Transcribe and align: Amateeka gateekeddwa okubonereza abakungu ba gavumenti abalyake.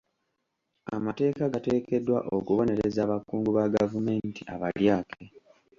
Amateeka 0.95 1.43
gateekeddwa 1.53 2.17
okubonereza 2.35 2.99
abakungu 3.03 3.49
ba 3.57 3.65
gavumenti 3.75 4.41
abalyake. 4.53 5.23